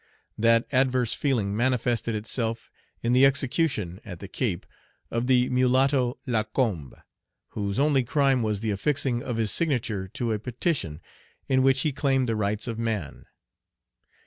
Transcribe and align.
That 0.35 0.65
adverse 0.71 1.13
feeling 1.13 1.55
manifested 1.55 2.15
itself 2.15 2.71
in 3.03 3.13
the 3.13 3.23
execution, 3.23 4.01
at 4.03 4.17
the 4.19 4.27
Cape, 4.27 4.65
of 5.11 5.27
the 5.27 5.47
mulatto 5.49 6.17
Lacombe, 6.25 6.95
whose 7.49 7.77
only 7.77 8.03
crime 8.03 8.41
was 8.41 8.61
the 8.61 8.71
affixing 8.71 9.21
of 9.21 9.37
his 9.37 9.51
signature 9.51 10.07
to 10.07 10.31
a 10.31 10.39
petition, 10.39 11.01
in 11.47 11.61
which 11.61 11.81
he 11.81 11.91
claimed 11.91 12.27
the 12.27 12.35
rights 12.35 12.67
of 12.67 12.79
man. 12.79 13.27